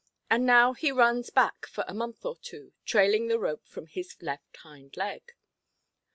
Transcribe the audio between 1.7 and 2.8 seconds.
a month or two,